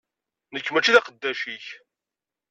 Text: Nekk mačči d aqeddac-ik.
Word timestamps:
Nekk 0.53 0.67
mačči 0.71 0.93
d 0.95 0.97
aqeddac-ik. 0.99 1.65